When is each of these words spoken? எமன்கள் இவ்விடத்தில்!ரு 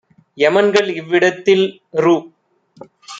எமன்கள் 0.37 0.89
இவ்விடத்தில்!ரு 0.93 2.15